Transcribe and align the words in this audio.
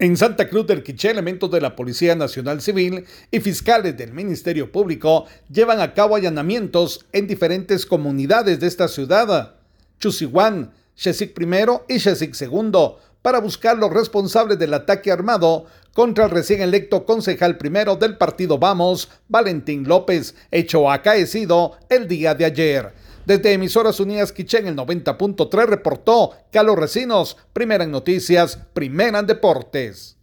En 0.00 0.16
Santa 0.16 0.48
Cruz 0.48 0.64
del 0.68 0.84
Quiché, 0.84 1.10
elementos 1.10 1.50
de 1.50 1.60
la 1.60 1.74
Policía 1.74 2.14
Nacional 2.14 2.60
Civil 2.60 3.04
y 3.32 3.40
fiscales 3.40 3.96
del 3.96 4.12
Ministerio 4.12 4.70
Público 4.70 5.26
llevan 5.50 5.80
a 5.80 5.92
cabo 5.92 6.14
allanamientos 6.14 7.04
en 7.10 7.26
diferentes 7.26 7.84
comunidades 7.84 8.60
de 8.60 8.68
esta 8.68 8.86
ciudad, 8.86 9.56
Chusiguán, 9.98 10.72
Chesic 10.94 11.36
I 11.40 11.94
y 11.96 11.98
Chesic 11.98 12.40
II, 12.40 12.70
para 13.22 13.40
buscar 13.40 13.76
los 13.76 13.92
responsables 13.92 14.56
del 14.60 14.74
ataque 14.74 15.10
armado 15.10 15.66
contra 15.94 16.26
el 16.26 16.30
recién 16.30 16.62
electo 16.62 17.04
concejal 17.04 17.58
primero 17.58 17.96
del 17.96 18.16
partido 18.16 18.56
Vamos, 18.56 19.08
Valentín 19.26 19.88
López, 19.88 20.36
hecho 20.52 20.92
acaecido 20.92 21.72
el 21.88 22.06
día 22.06 22.36
de 22.36 22.44
ayer. 22.44 22.92
Desde 23.28 23.52
Emisoras 23.52 24.00
Unidas 24.00 24.32
Quichén, 24.32 24.66
el 24.68 24.74
90.3 24.74 25.66
reportó 25.66 26.32
Carlos 26.50 26.78
Recinos, 26.78 27.36
primera 27.52 27.84
en 27.84 27.90
noticias, 27.90 28.58
primera 28.72 29.18
en 29.18 29.26
deportes. 29.26 30.17